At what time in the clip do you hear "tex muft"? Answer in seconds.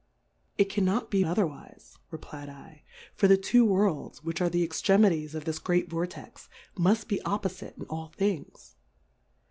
6.07-7.07